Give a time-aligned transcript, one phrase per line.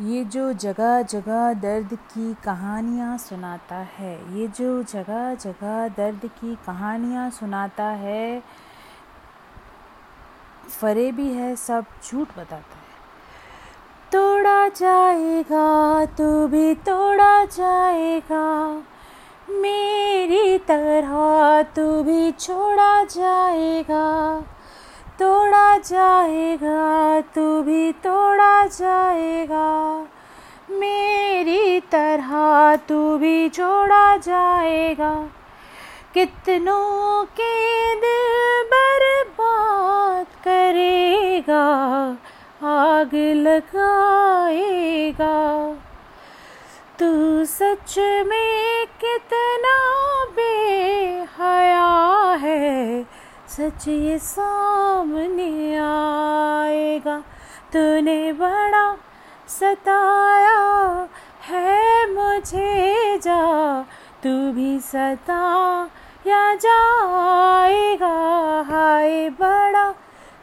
[0.00, 6.54] ये जो जगह जगह दर्द की कहानियाँ सुनाता है, ये जो जगह जगह दर्द की
[6.66, 8.42] कहानियाँ सुनाता है
[10.70, 12.88] फरेबी है, सब झूठ बताता है।
[14.12, 18.46] तोड़ा जाएगा तू भी तोड़ा जाएगा,
[19.50, 24.06] मेरी तरह तू भी छोड़ा जाएगा।
[25.20, 30.06] तोड़ा जाएगा, तू भी तोड़ा जाएगा।
[30.70, 35.28] मेरी तरह तू भी छोड़ा जाएगा।
[36.14, 41.66] कितनों के दिल बर्बाद करेगा,
[42.68, 45.74] आग लगाएगा।
[46.98, 49.76] तू सच में कितना
[53.60, 57.18] सच ये सामने आएगा।
[57.72, 58.96] तूने बड़ा
[59.48, 61.08] सताया
[61.42, 63.82] है मुझे जा।
[64.22, 65.42] तू भी सता
[66.26, 68.14] या जाएगा।
[68.70, 69.94] हाय बड़ा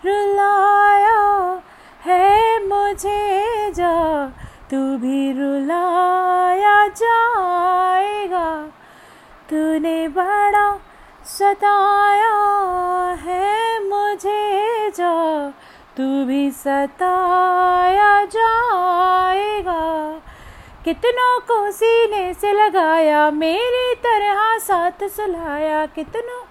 [0.05, 1.61] रुलाया
[2.05, 4.27] है मुझे जा।
[4.71, 8.67] तू भी रुलाया जाएगा।
[9.49, 10.79] तूने बड़ा
[11.27, 12.35] सताया
[13.23, 15.49] है मुझे जा,
[15.97, 19.81] तू भी सताया जाएगा।
[20.85, 26.41] कितनों को सीने से लगाया, मेरी तरह साथ सुलाया। कितनों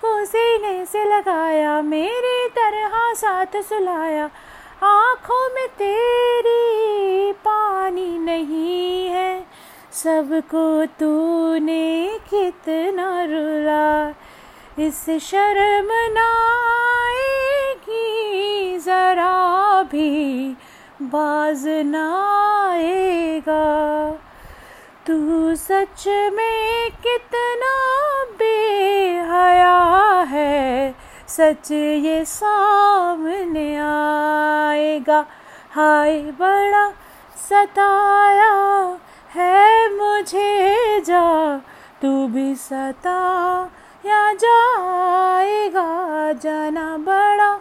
[0.00, 4.24] को सीने से लगाया, मेरी तरह साथ सुलाया।
[4.82, 9.46] आँखों में तेरी पानी नहीं है
[9.98, 10.64] सबको
[10.98, 11.86] तूने
[12.30, 13.86] कितना रुला।
[14.84, 17.98] इस शर्म नाएगी
[18.78, 19.38] जरा
[19.92, 20.12] भी
[21.02, 23.66] बाज नाएगा
[25.06, 25.18] तू
[25.56, 26.04] सच
[26.34, 27.74] में कितना
[28.38, 29.80] बेहया
[30.30, 30.94] है,
[31.28, 35.20] सच ये सामने आएगा।
[35.74, 36.86] हाय बड़ा
[37.48, 38.54] सताया
[39.34, 41.56] है मुझे जा,
[42.02, 43.18] तू भी सता
[44.06, 45.88] या जाएगा,
[46.42, 47.52] जाना बड़ा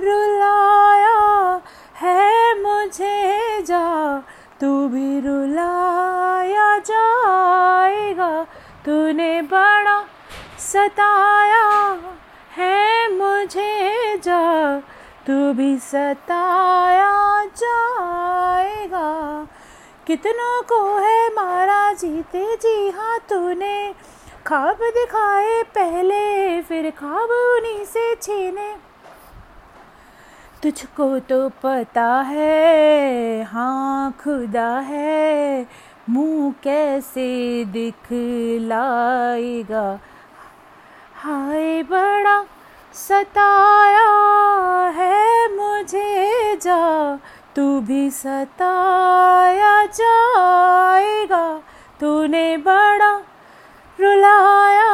[0.00, 1.18] रुलाया
[1.96, 4.18] है मुझे जा,
[4.60, 8.30] तू भी रुलाया जाएगा,
[8.86, 9.98] तूने बड़ा
[10.58, 11.68] सताया
[12.56, 14.42] है मुझे जा,
[15.26, 19.08] तू भी सताया जाएगा।
[20.10, 23.94] कितनों को है मारा जीते जी हाँ तूने।
[24.46, 28.74] खाब दिखाए पहले, फिर खाब उन्हीं से छीने।
[30.62, 35.66] तुझको तो पता है हाँ खुदा है,
[36.08, 40.00] मुँह कैसे दिखलाएगा?
[41.14, 42.46] हाय बड़ा
[42.94, 43.99] सताया
[47.56, 51.44] तू भी सताया जाएगा,
[52.00, 53.12] तूने बड़ा
[54.00, 54.92] रुलाया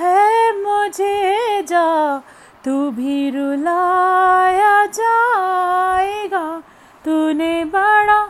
[0.00, 2.18] है मुझे जा,
[2.64, 6.62] तू भी रुलाया जाएगा,
[7.04, 8.20] तूने बड़ा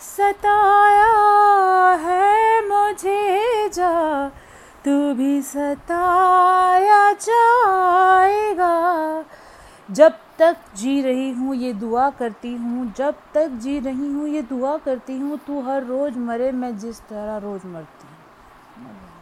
[0.00, 1.12] सताया
[2.04, 4.28] है मुझे जा,
[4.84, 8.74] तू भी सताया जाएगा।
[9.90, 14.42] जब तक जी रही हूँ, ये दुआ करती हूँ। जब तक जी रही हूँ, ये
[14.42, 19.19] दुआ करती हूँ, तू हर रोज़ मरे, मैं जिस तरह रोज़ मरती हूँ।